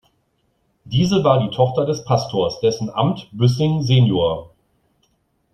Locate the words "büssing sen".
3.33-4.09